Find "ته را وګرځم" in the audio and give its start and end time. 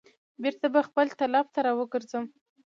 1.53-2.25